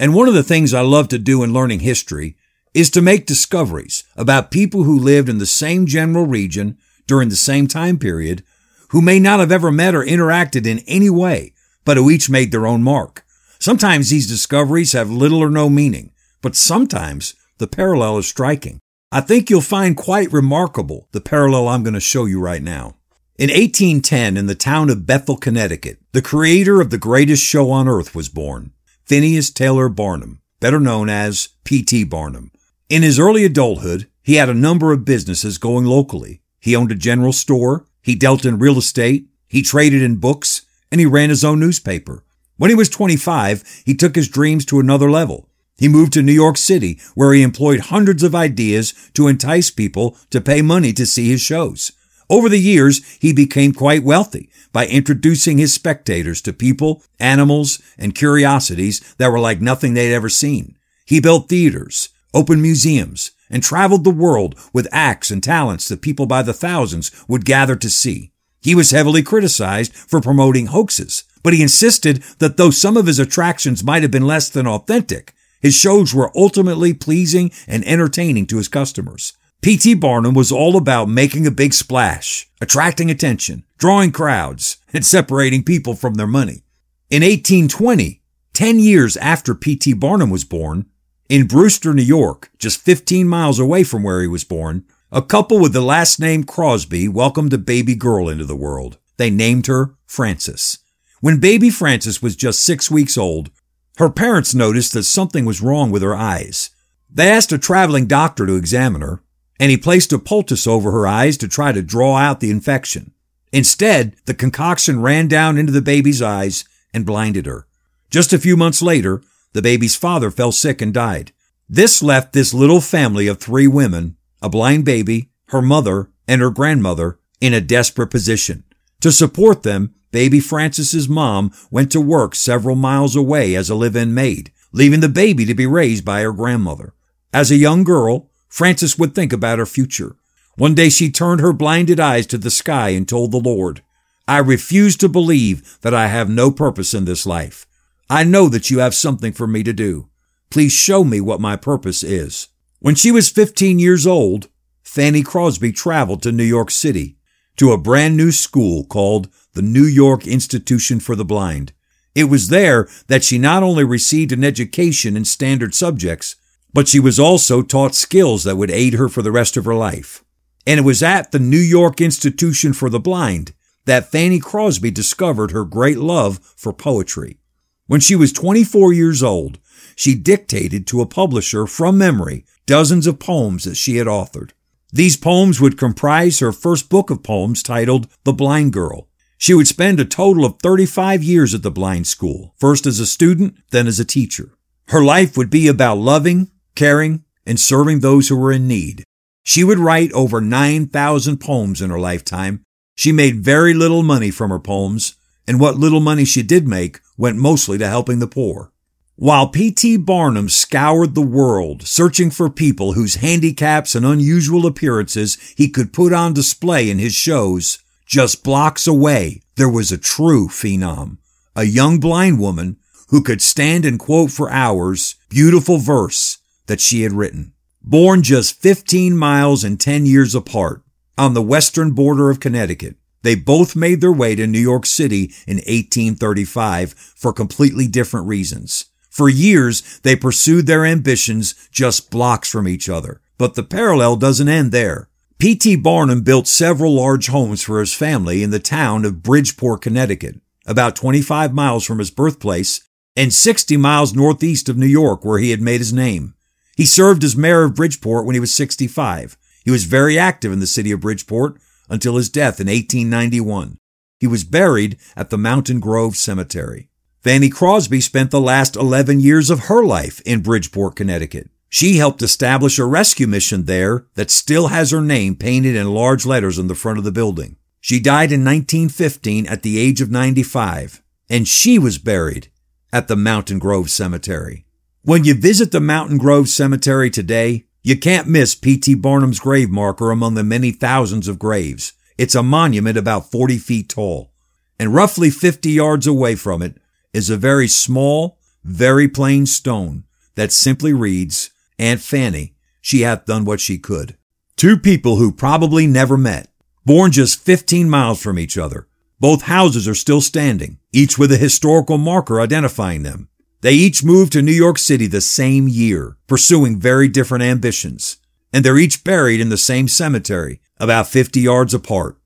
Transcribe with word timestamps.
And 0.00 0.14
one 0.14 0.28
of 0.28 0.34
the 0.34 0.42
things 0.42 0.72
I 0.72 0.80
love 0.80 1.08
to 1.08 1.18
do 1.18 1.42
in 1.42 1.52
learning 1.52 1.80
history 1.80 2.34
is 2.72 2.88
to 2.92 3.02
make 3.02 3.26
discoveries 3.26 4.02
about 4.16 4.50
people 4.50 4.84
who 4.84 4.98
lived 4.98 5.28
in 5.28 5.36
the 5.36 5.44
same 5.44 5.84
general 5.84 6.24
region 6.24 6.78
during 7.06 7.28
the 7.28 7.36
same 7.36 7.66
time 7.66 7.98
period 7.98 8.42
who 8.88 9.02
may 9.02 9.20
not 9.20 9.40
have 9.40 9.52
ever 9.52 9.70
met 9.70 9.94
or 9.94 10.02
interacted 10.02 10.66
in 10.66 10.78
any 10.86 11.10
way, 11.10 11.52
but 11.84 11.98
who 11.98 12.10
each 12.10 12.30
made 12.30 12.50
their 12.50 12.66
own 12.66 12.82
mark. 12.82 13.26
Sometimes 13.58 14.08
these 14.08 14.26
discoveries 14.26 14.92
have 14.92 15.10
little 15.10 15.42
or 15.42 15.50
no 15.50 15.68
meaning, 15.68 16.12
but 16.40 16.56
sometimes 16.56 17.34
the 17.58 17.66
parallel 17.66 18.16
is 18.16 18.26
striking. 18.26 18.80
I 19.12 19.20
think 19.20 19.50
you'll 19.50 19.60
find 19.60 19.98
quite 19.98 20.32
remarkable 20.32 21.08
the 21.12 21.20
parallel 21.20 21.68
I'm 21.68 21.82
going 21.82 21.92
to 21.92 22.00
show 22.00 22.24
you 22.24 22.40
right 22.40 22.62
now. 22.62 22.96
In 23.36 23.50
1810, 23.50 24.38
in 24.38 24.46
the 24.46 24.54
town 24.54 24.88
of 24.88 25.04
Bethel, 25.04 25.36
Connecticut, 25.36 25.98
the 26.12 26.22
creator 26.22 26.80
of 26.80 26.88
the 26.88 26.96
greatest 26.96 27.44
show 27.44 27.70
on 27.70 27.86
earth 27.86 28.14
was 28.14 28.30
born, 28.30 28.72
Phineas 29.10 29.50
Taylor 29.50 29.88
Barnum, 29.88 30.40
better 30.60 30.78
known 30.78 31.08
as 31.08 31.48
P.T. 31.64 32.04
Barnum. 32.04 32.52
In 32.88 33.02
his 33.02 33.18
early 33.18 33.44
adulthood, 33.44 34.08
he 34.22 34.36
had 34.36 34.48
a 34.48 34.54
number 34.54 34.92
of 34.92 35.04
businesses 35.04 35.58
going 35.58 35.84
locally. 35.84 36.42
He 36.60 36.76
owned 36.76 36.92
a 36.92 36.94
general 36.94 37.32
store, 37.32 37.86
he 38.00 38.14
dealt 38.14 38.44
in 38.44 38.60
real 38.60 38.78
estate, 38.78 39.26
he 39.48 39.62
traded 39.62 40.00
in 40.00 40.20
books, 40.20 40.62
and 40.92 41.00
he 41.00 41.06
ran 41.06 41.28
his 41.28 41.44
own 41.44 41.58
newspaper. 41.58 42.22
When 42.56 42.70
he 42.70 42.76
was 42.76 42.88
25, 42.88 43.82
he 43.84 43.96
took 43.96 44.14
his 44.14 44.28
dreams 44.28 44.64
to 44.66 44.78
another 44.78 45.10
level. 45.10 45.48
He 45.76 45.88
moved 45.88 46.12
to 46.12 46.22
New 46.22 46.30
York 46.30 46.56
City, 46.56 47.00
where 47.16 47.32
he 47.32 47.42
employed 47.42 47.80
hundreds 47.80 48.22
of 48.22 48.36
ideas 48.36 48.94
to 49.14 49.26
entice 49.26 49.72
people 49.72 50.16
to 50.30 50.40
pay 50.40 50.62
money 50.62 50.92
to 50.92 51.04
see 51.04 51.28
his 51.28 51.40
shows. 51.40 51.90
Over 52.30 52.48
the 52.48 52.60
years, 52.60 53.04
he 53.18 53.32
became 53.32 53.72
quite 53.72 54.04
wealthy 54.04 54.48
by 54.72 54.86
introducing 54.86 55.58
his 55.58 55.74
spectators 55.74 56.40
to 56.42 56.52
people, 56.52 57.02
animals, 57.18 57.82
and 57.98 58.14
curiosities 58.14 59.00
that 59.18 59.32
were 59.32 59.40
like 59.40 59.60
nothing 59.60 59.94
they'd 59.94 60.14
ever 60.14 60.28
seen. 60.28 60.76
He 61.04 61.20
built 61.20 61.48
theaters, 61.48 62.10
opened 62.32 62.62
museums, 62.62 63.32
and 63.50 63.64
traveled 63.64 64.04
the 64.04 64.10
world 64.10 64.54
with 64.72 64.86
acts 64.92 65.32
and 65.32 65.42
talents 65.42 65.88
that 65.88 66.02
people 66.02 66.26
by 66.26 66.42
the 66.42 66.52
thousands 66.52 67.10
would 67.26 67.44
gather 67.44 67.74
to 67.74 67.90
see. 67.90 68.30
He 68.62 68.76
was 68.76 68.92
heavily 68.92 69.24
criticized 69.24 69.92
for 69.92 70.20
promoting 70.20 70.66
hoaxes, 70.66 71.24
but 71.42 71.52
he 71.52 71.62
insisted 71.62 72.22
that 72.38 72.56
though 72.56 72.70
some 72.70 72.96
of 72.96 73.06
his 73.06 73.18
attractions 73.18 73.82
might 73.82 74.02
have 74.02 74.12
been 74.12 74.26
less 74.26 74.48
than 74.48 74.68
authentic, 74.68 75.34
his 75.60 75.74
shows 75.74 76.14
were 76.14 76.30
ultimately 76.36 76.94
pleasing 76.94 77.50
and 77.66 77.84
entertaining 77.84 78.46
to 78.46 78.58
his 78.58 78.68
customers. 78.68 79.32
P.T. 79.62 79.92
Barnum 79.92 80.32
was 80.32 80.50
all 80.50 80.74
about 80.78 81.10
making 81.10 81.46
a 81.46 81.50
big 81.50 81.74
splash, 81.74 82.48
attracting 82.62 83.10
attention, 83.10 83.62
drawing 83.76 84.10
crowds, 84.10 84.78
and 84.94 85.04
separating 85.04 85.62
people 85.64 85.94
from 85.94 86.14
their 86.14 86.26
money. 86.26 86.62
In 87.10 87.22
1820, 87.22 88.22
10 88.54 88.80
years 88.80 89.18
after 89.18 89.54
P.T. 89.54 89.92
Barnum 89.94 90.30
was 90.30 90.44
born, 90.44 90.86
in 91.28 91.46
Brewster, 91.46 91.92
New 91.92 92.02
York, 92.02 92.50
just 92.58 92.80
15 92.80 93.28
miles 93.28 93.58
away 93.58 93.84
from 93.84 94.02
where 94.02 94.22
he 94.22 94.26
was 94.26 94.44
born, 94.44 94.84
a 95.12 95.20
couple 95.20 95.60
with 95.60 95.74
the 95.74 95.82
last 95.82 96.18
name 96.18 96.44
Crosby 96.44 97.06
welcomed 97.06 97.52
a 97.52 97.58
baby 97.58 97.94
girl 97.94 98.30
into 98.30 98.46
the 98.46 98.56
world. 98.56 98.96
They 99.18 99.28
named 99.28 99.66
her 99.66 99.94
Frances. 100.06 100.78
When 101.20 101.38
baby 101.38 101.68
Frances 101.68 102.22
was 102.22 102.34
just 102.34 102.64
six 102.64 102.90
weeks 102.90 103.18
old, 103.18 103.50
her 103.98 104.08
parents 104.08 104.54
noticed 104.54 104.94
that 104.94 105.02
something 105.02 105.44
was 105.44 105.60
wrong 105.60 105.90
with 105.90 106.00
her 106.00 106.14
eyes. 106.14 106.70
They 107.10 107.28
asked 107.28 107.52
a 107.52 107.58
traveling 107.58 108.06
doctor 108.06 108.46
to 108.46 108.56
examine 108.56 109.02
her, 109.02 109.22
and 109.60 109.70
he 109.70 109.76
placed 109.76 110.12
a 110.12 110.18
poultice 110.18 110.66
over 110.66 110.90
her 110.90 111.06
eyes 111.06 111.36
to 111.36 111.46
try 111.46 111.70
to 111.70 111.82
draw 111.82 112.16
out 112.16 112.40
the 112.40 112.50
infection. 112.50 113.12
Instead, 113.52 114.16
the 114.24 114.34
concoction 114.34 115.02
ran 115.02 115.28
down 115.28 115.58
into 115.58 115.70
the 115.70 115.82
baby's 115.82 116.22
eyes 116.22 116.64
and 116.94 117.04
blinded 117.04 117.44
her. 117.44 117.66
Just 118.10 118.32
a 118.32 118.38
few 118.38 118.56
months 118.56 118.80
later, 118.80 119.22
the 119.52 119.60
baby's 119.60 119.94
father 119.94 120.30
fell 120.30 120.50
sick 120.50 120.80
and 120.80 120.94
died. 120.94 121.32
This 121.68 122.02
left 122.02 122.32
this 122.32 122.54
little 122.54 122.80
family 122.80 123.26
of 123.26 123.38
three 123.38 123.66
women, 123.66 124.16
a 124.40 124.48
blind 124.48 124.84
baby, 124.86 125.30
her 125.48 125.60
mother, 125.60 126.10
and 126.26 126.40
her 126.40 126.50
grandmother, 126.50 127.18
in 127.40 127.52
a 127.52 127.60
desperate 127.60 128.10
position. 128.10 128.64
To 129.00 129.12
support 129.12 129.62
them, 129.62 129.94
baby 130.10 130.40
Frances's 130.40 131.08
mom 131.08 131.52
went 131.70 131.92
to 131.92 132.00
work 132.00 132.34
several 132.34 132.76
miles 132.76 133.14
away 133.14 133.54
as 133.54 133.68
a 133.68 133.74
live-in 133.74 134.14
maid, 134.14 134.52
leaving 134.72 135.00
the 135.00 135.08
baby 135.08 135.44
to 135.44 135.54
be 135.54 135.66
raised 135.66 136.04
by 136.04 136.22
her 136.22 136.32
grandmother. 136.32 136.94
As 137.32 137.50
a 137.50 137.56
young 137.56 137.84
girl, 137.84 138.29
Frances 138.50 138.98
would 138.98 139.14
think 139.14 139.32
about 139.32 139.58
her 139.58 139.64
future. 139.64 140.16
One 140.56 140.74
day 140.74 140.90
she 140.90 141.10
turned 141.10 141.40
her 141.40 141.54
blinded 141.54 141.98
eyes 141.98 142.26
to 142.26 142.36
the 142.36 142.50
sky 142.50 142.90
and 142.90 143.08
told 143.08 143.30
the 143.30 143.38
Lord, 143.38 143.82
I 144.28 144.38
refuse 144.38 144.96
to 144.98 145.08
believe 145.08 145.78
that 145.80 145.94
I 145.94 146.08
have 146.08 146.28
no 146.28 146.50
purpose 146.50 146.92
in 146.92 147.06
this 147.06 147.24
life. 147.24 147.66
I 148.10 148.24
know 148.24 148.48
that 148.48 148.68
you 148.68 148.80
have 148.80 148.94
something 148.94 149.32
for 149.32 149.46
me 149.46 149.62
to 149.62 149.72
do. 149.72 150.08
Please 150.50 150.72
show 150.72 151.04
me 151.04 151.20
what 151.20 151.40
my 151.40 151.56
purpose 151.56 152.02
is. 152.02 152.48
When 152.80 152.96
she 152.96 153.12
was 153.12 153.30
15 153.30 153.78
years 153.78 154.06
old, 154.06 154.48
Fanny 154.82 155.22
Crosby 155.22 155.72
traveled 155.72 156.22
to 156.22 156.32
New 156.32 156.44
York 156.44 156.70
City 156.70 157.16
to 157.56 157.72
a 157.72 157.78
brand 157.78 158.16
new 158.16 158.32
school 158.32 158.84
called 158.84 159.28
the 159.52 159.62
New 159.62 159.84
York 159.84 160.26
Institution 160.26 160.98
for 160.98 161.14
the 161.14 161.24
Blind. 161.24 161.72
It 162.14 162.24
was 162.24 162.48
there 162.48 162.88
that 163.06 163.22
she 163.22 163.38
not 163.38 163.62
only 163.62 163.84
received 163.84 164.32
an 164.32 164.42
education 164.42 165.16
in 165.16 165.24
standard 165.24 165.74
subjects, 165.74 166.36
but 166.72 166.88
she 166.88 167.00
was 167.00 167.18
also 167.18 167.62
taught 167.62 167.94
skills 167.94 168.44
that 168.44 168.56
would 168.56 168.70
aid 168.70 168.94
her 168.94 169.08
for 169.08 169.22
the 169.22 169.32
rest 169.32 169.56
of 169.56 169.64
her 169.64 169.74
life. 169.74 170.24
And 170.66 170.78
it 170.78 170.84
was 170.84 171.02
at 171.02 171.32
the 171.32 171.38
New 171.38 171.58
York 171.58 172.00
Institution 172.00 172.72
for 172.72 172.90
the 172.90 173.00
Blind 173.00 173.52
that 173.86 174.10
Fanny 174.10 174.38
Crosby 174.38 174.90
discovered 174.90 175.50
her 175.50 175.64
great 175.64 175.98
love 175.98 176.38
for 176.56 176.72
poetry. 176.72 177.38
When 177.86 178.00
she 178.00 178.14
was 178.14 178.32
24 178.32 178.92
years 178.92 179.22
old, 179.22 179.58
she 179.96 180.14
dictated 180.14 180.86
to 180.86 181.00
a 181.00 181.06
publisher 181.06 181.66
from 181.66 181.98
memory 181.98 182.44
dozens 182.66 183.06
of 183.06 183.18
poems 183.18 183.64
that 183.64 183.76
she 183.76 183.96
had 183.96 184.06
authored. 184.06 184.50
These 184.92 185.16
poems 185.16 185.60
would 185.60 185.78
comprise 185.78 186.38
her 186.38 186.52
first 186.52 186.88
book 186.88 187.10
of 187.10 187.22
poems 187.22 187.62
titled 187.62 188.06
The 188.24 188.32
Blind 188.32 188.72
Girl. 188.72 189.08
She 189.38 189.54
would 189.54 189.66
spend 189.66 189.98
a 189.98 190.04
total 190.04 190.44
of 190.44 190.58
35 190.62 191.22
years 191.22 191.54
at 191.54 191.62
the 191.62 191.70
blind 191.70 192.06
school, 192.06 192.54
first 192.58 192.86
as 192.86 193.00
a 193.00 193.06
student, 193.06 193.56
then 193.70 193.86
as 193.86 193.98
a 193.98 194.04
teacher. 194.04 194.52
Her 194.88 195.02
life 195.02 195.36
would 195.36 195.50
be 195.50 195.66
about 195.66 195.98
loving, 195.98 196.50
caring, 196.74 197.24
and 197.46 197.58
serving 197.58 198.00
those 198.00 198.28
who 198.28 198.36
were 198.36 198.52
in 198.52 198.68
need. 198.68 199.04
She 199.42 199.64
would 199.64 199.78
write 199.78 200.12
over 200.12 200.40
9,000 200.40 201.38
poems 201.38 201.80
in 201.80 201.90
her 201.90 201.98
lifetime. 201.98 202.62
She 202.94 203.12
made 203.12 203.44
very 203.44 203.74
little 203.74 204.02
money 204.02 204.30
from 204.30 204.50
her 204.50 204.58
poems, 204.58 205.14
and 205.48 205.58
what 205.58 205.76
little 205.76 206.00
money 206.00 206.24
she 206.24 206.42
did 206.42 206.68
make 206.68 207.00
went 207.16 207.38
mostly 207.38 207.78
to 207.78 207.88
helping 207.88 208.18
the 208.18 208.26
poor. 208.26 208.72
While 209.16 209.48
P.T. 209.48 209.98
Barnum 209.98 210.48
scoured 210.48 211.14
the 211.14 211.20
world 211.20 211.86
searching 211.86 212.30
for 212.30 212.48
people 212.48 212.92
whose 212.92 213.16
handicaps 213.16 213.94
and 213.94 214.06
unusual 214.06 214.66
appearances 214.66 215.36
he 215.56 215.68
could 215.68 215.92
put 215.92 216.12
on 216.12 216.32
display 216.32 216.88
in 216.88 216.98
his 216.98 217.14
shows, 217.14 217.80
just 218.06 218.42
blocks 218.42 218.86
away 218.86 219.42
there 219.56 219.68
was 219.68 219.92
a 219.92 219.98
true 219.98 220.48
phenom, 220.48 221.18
a 221.54 221.64
young 221.64 222.00
blind 222.00 222.40
woman 222.40 222.76
who 223.08 223.22
could 223.22 223.42
stand 223.42 223.84
and 223.84 223.98
quote 223.98 224.30
for 224.30 224.50
hours 224.50 225.16
beautiful 225.28 225.76
verse 225.76 226.39
that 226.70 226.80
she 226.80 227.02
had 227.02 227.12
written. 227.12 227.52
Born 227.82 228.22
just 228.22 228.62
15 228.62 229.16
miles 229.16 229.64
and 229.64 229.80
10 229.80 230.06
years 230.06 230.36
apart 230.36 230.82
on 231.18 231.34
the 231.34 231.42
western 231.42 231.90
border 231.90 232.30
of 232.30 232.38
Connecticut, 232.38 232.94
they 233.22 233.34
both 233.34 233.74
made 233.74 234.00
their 234.00 234.12
way 234.12 234.36
to 234.36 234.46
New 234.46 234.60
York 234.60 234.86
City 234.86 235.34
in 235.48 235.56
1835 235.56 236.92
for 236.92 237.32
completely 237.32 237.88
different 237.88 238.28
reasons. 238.28 238.84
For 239.10 239.28
years, 239.28 239.98
they 240.04 240.14
pursued 240.14 240.68
their 240.68 240.86
ambitions 240.86 241.56
just 241.72 242.08
blocks 242.08 242.48
from 242.48 242.68
each 242.68 242.88
other. 242.88 243.20
But 243.36 243.56
the 243.56 243.64
parallel 243.64 244.14
doesn't 244.14 244.48
end 244.48 244.70
there. 244.70 245.08
P.T. 245.40 245.74
Barnum 245.76 246.22
built 246.22 246.46
several 246.46 246.94
large 246.94 247.26
homes 247.26 247.62
for 247.62 247.80
his 247.80 247.92
family 247.92 248.44
in 248.44 248.50
the 248.50 248.60
town 248.60 249.04
of 249.04 249.24
Bridgeport, 249.24 249.82
Connecticut, 249.82 250.36
about 250.66 250.94
25 250.94 251.52
miles 251.52 251.84
from 251.84 251.98
his 251.98 252.12
birthplace 252.12 252.86
and 253.16 253.32
60 253.32 253.76
miles 253.76 254.14
northeast 254.14 254.68
of 254.68 254.76
New 254.76 254.86
York, 254.86 255.24
where 255.24 255.40
he 255.40 255.50
had 255.50 255.60
made 255.60 255.80
his 255.80 255.92
name. 255.92 256.34
He 256.80 256.86
served 256.86 257.22
as 257.24 257.36
mayor 257.36 257.64
of 257.64 257.74
Bridgeport 257.74 258.24
when 258.24 258.32
he 258.32 258.40
was 258.40 258.54
65. 258.54 259.36
He 259.66 259.70
was 259.70 259.84
very 259.84 260.18
active 260.18 260.50
in 260.50 260.60
the 260.60 260.66
city 260.66 260.90
of 260.92 261.00
Bridgeport 261.00 261.60
until 261.90 262.16
his 262.16 262.30
death 262.30 262.58
in 262.58 262.68
1891. 262.68 263.76
He 264.18 264.26
was 264.26 264.44
buried 264.44 264.96
at 265.14 265.28
the 265.28 265.36
Mountain 265.36 265.80
Grove 265.80 266.16
Cemetery. 266.16 266.88
Fanny 267.20 267.50
Crosby 267.50 268.00
spent 268.00 268.30
the 268.30 268.40
last 268.40 268.76
11 268.76 269.20
years 269.20 269.50
of 269.50 269.64
her 269.64 269.84
life 269.84 270.22
in 270.22 270.40
Bridgeport, 270.40 270.96
Connecticut. 270.96 271.50
She 271.68 271.98
helped 271.98 272.22
establish 272.22 272.78
a 272.78 272.86
rescue 272.86 273.26
mission 273.26 273.66
there 273.66 274.06
that 274.14 274.30
still 274.30 274.68
has 274.68 274.90
her 274.90 275.02
name 275.02 275.36
painted 275.36 275.76
in 275.76 275.92
large 275.92 276.24
letters 276.24 276.58
on 276.58 276.68
the 276.68 276.74
front 276.74 276.96
of 276.96 277.04
the 277.04 277.12
building. 277.12 277.56
She 277.82 278.00
died 278.00 278.32
in 278.32 278.42
1915 278.42 279.46
at 279.48 279.62
the 279.62 279.78
age 279.78 280.00
of 280.00 280.10
95, 280.10 281.02
and 281.28 281.46
she 281.46 281.78
was 281.78 281.98
buried 281.98 282.50
at 282.90 283.06
the 283.06 283.16
Mountain 283.16 283.58
Grove 283.58 283.90
Cemetery. 283.90 284.64
When 285.02 285.24
you 285.24 285.32
visit 285.32 285.72
the 285.72 285.80
Mountain 285.80 286.18
Grove 286.18 286.50
Cemetery 286.50 287.08
today, 287.08 287.64
you 287.82 287.96
can't 287.98 288.28
miss 288.28 288.54
P.T. 288.54 288.96
Barnum's 288.96 289.40
grave 289.40 289.70
marker 289.70 290.10
among 290.10 290.34
the 290.34 290.44
many 290.44 290.72
thousands 290.72 291.26
of 291.26 291.38
graves. 291.38 291.94
It's 292.18 292.34
a 292.34 292.42
monument 292.42 292.98
about 292.98 293.30
40 293.30 293.56
feet 293.56 293.88
tall, 293.88 294.30
and 294.78 294.92
roughly 294.92 295.30
50 295.30 295.70
yards 295.70 296.06
away 296.06 296.34
from 296.34 296.60
it 296.60 296.76
is 297.14 297.30
a 297.30 297.38
very 297.38 297.66
small, 297.66 298.36
very 298.62 299.08
plain 299.08 299.46
stone 299.46 300.04
that 300.34 300.52
simply 300.52 300.92
reads, 300.92 301.48
Aunt 301.78 302.02
Fanny, 302.02 302.54
she 302.82 303.00
hath 303.00 303.24
done 303.24 303.46
what 303.46 303.60
she 303.60 303.78
could. 303.78 304.18
Two 304.54 304.76
people 304.76 305.16
who 305.16 305.32
probably 305.32 305.86
never 305.86 306.18
met, 306.18 306.50
born 306.84 307.10
just 307.10 307.40
15 307.40 307.88
miles 307.88 308.22
from 308.22 308.38
each 308.38 308.58
other. 308.58 308.86
Both 309.18 309.42
houses 309.42 309.88
are 309.88 309.94
still 309.94 310.20
standing, 310.20 310.78
each 310.92 311.16
with 311.16 311.32
a 311.32 311.38
historical 311.38 311.96
marker 311.96 312.38
identifying 312.38 313.02
them. 313.02 313.29
They 313.62 313.74
each 313.74 314.02
moved 314.02 314.32
to 314.32 314.42
New 314.42 314.52
York 314.52 314.78
City 314.78 315.06
the 315.06 315.20
same 315.20 315.68
year, 315.68 316.16
pursuing 316.26 316.78
very 316.78 317.08
different 317.08 317.44
ambitions, 317.44 318.16
and 318.52 318.64
they're 318.64 318.78
each 318.78 319.04
buried 319.04 319.40
in 319.40 319.50
the 319.50 319.58
same 319.58 319.86
cemetery, 319.86 320.60
about 320.78 321.08
50 321.08 321.40
yards 321.40 321.74
apart. 321.74 322.16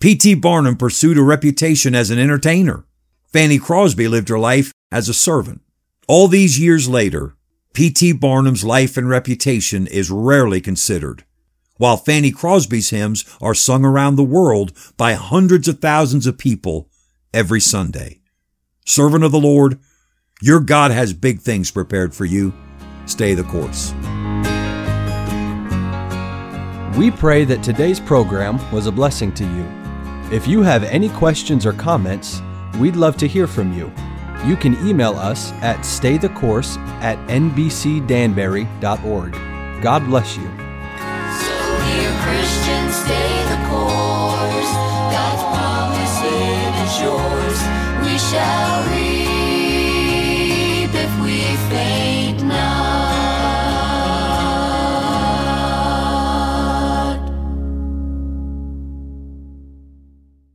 P.T. 0.00 0.34
Barnum 0.34 0.76
pursued 0.76 1.16
a 1.16 1.22
reputation 1.22 1.94
as 1.94 2.10
an 2.10 2.18
entertainer, 2.18 2.84
Fanny 3.34 3.58
Crosby 3.58 4.06
lived 4.06 4.28
her 4.28 4.38
life 4.38 4.72
as 4.92 5.08
a 5.08 5.12
servant. 5.12 5.60
All 6.06 6.28
these 6.28 6.60
years 6.60 6.88
later, 6.88 7.34
P.T. 7.72 8.12
Barnum's 8.12 8.64
life 8.64 8.96
and 8.96 9.08
reputation 9.08 9.88
is 9.88 10.08
rarely 10.08 10.60
considered, 10.60 11.24
while 11.76 11.96
Fanny 11.96 12.30
Crosby's 12.30 12.90
hymns 12.90 13.24
are 13.42 13.52
sung 13.52 13.84
around 13.84 14.14
the 14.14 14.22
world 14.22 14.70
by 14.96 15.14
hundreds 15.14 15.66
of 15.66 15.80
thousands 15.80 16.28
of 16.28 16.38
people 16.38 16.88
every 17.32 17.60
Sunday. 17.60 18.20
Servant 18.86 19.24
of 19.24 19.32
the 19.32 19.40
Lord, 19.40 19.80
your 20.44 20.60
God 20.60 20.90
has 20.90 21.14
big 21.14 21.40
things 21.40 21.70
prepared 21.70 22.14
for 22.14 22.26
you. 22.26 22.52
Stay 23.06 23.32
the 23.32 23.44
course. 23.44 23.94
We 26.98 27.10
pray 27.10 27.46
that 27.46 27.62
today's 27.62 27.98
program 27.98 28.58
was 28.70 28.86
a 28.86 28.92
blessing 28.92 29.32
to 29.36 29.44
you. 29.44 29.66
If 30.30 30.46
you 30.46 30.60
have 30.60 30.84
any 30.84 31.08
questions 31.08 31.64
or 31.64 31.72
comments, 31.72 32.42
we'd 32.78 32.94
love 32.94 33.16
to 33.18 33.26
hear 33.26 33.46
from 33.46 33.72
you. 33.72 33.90
You 34.44 34.56
can 34.56 34.74
email 34.86 35.14
us 35.14 35.50
at 35.62 35.78
staythecourse 35.78 36.76
at 37.00 37.16
nbcdanbury.org. 37.28 39.32
God 39.82 40.04
bless 40.04 40.36
you. 40.36 40.44
So, 40.44 41.78
dear 41.88 42.12
Christians, 42.20 42.94
stay 42.96 43.44
the 43.48 43.56
course. 43.70 44.72
God's 45.08 45.42
promise 45.56 46.20
it 46.22 46.74
is 46.84 47.00
yours. 47.00 47.58
We 48.04 48.18
shall 48.18 48.84
Baby. 51.70 52.23